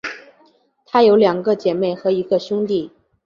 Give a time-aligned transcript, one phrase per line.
[0.87, 2.91] 她有两个姐妹和一个兄弟。